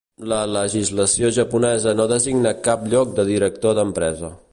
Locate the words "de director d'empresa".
3.21-4.33